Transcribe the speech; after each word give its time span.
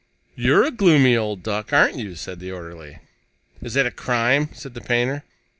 "You're 0.35 0.63
a 0.63 0.71
gloomy 0.71 1.15
old 1.15 1.43
duck, 1.43 1.71
aren't 1.71 1.97
you?" 1.99 2.15
said 2.15 2.39
the 2.39 2.51
orderly. 2.51 2.97
"Is 3.61 3.75
that 3.75 3.85
a 3.85 3.91
crime?" 3.91 4.49
said 4.51 4.73
the 4.73 4.81
painter. 4.81 5.23